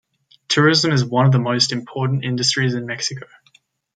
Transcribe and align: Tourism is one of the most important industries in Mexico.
Tourism 0.47 0.91
is 0.93 1.05
one 1.05 1.27
of 1.27 1.31
the 1.31 1.37
most 1.37 1.71
important 1.71 2.25
industries 2.25 2.73
in 2.73 2.87
Mexico. 2.87 3.27